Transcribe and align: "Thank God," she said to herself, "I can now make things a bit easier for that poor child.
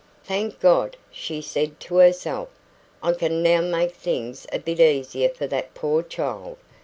"Thank 0.23 0.59
God," 0.59 0.97
she 1.11 1.43
said 1.43 1.79
to 1.81 1.97
herself, 1.97 2.49
"I 3.03 3.11
can 3.13 3.43
now 3.43 3.61
make 3.61 3.91
things 3.93 4.47
a 4.51 4.57
bit 4.57 4.79
easier 4.79 5.29
for 5.29 5.45
that 5.45 5.75
poor 5.75 6.01
child. 6.01 6.57